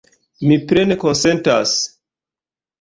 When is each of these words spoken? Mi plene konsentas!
Mi 0.51 0.57
plene 0.71 0.97
konsentas! 1.05 1.77